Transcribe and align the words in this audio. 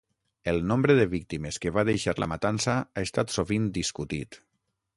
El 0.51 0.55
nombre 0.69 0.93
de 0.99 1.03
víctimes 1.11 1.59
que 1.65 1.73
va 1.75 1.83
deixar 1.91 2.15
la 2.23 2.29
matança 2.33 2.75
ha 2.79 3.05
estat 3.09 3.35
sovint 3.37 3.69
discutit. 3.77 4.41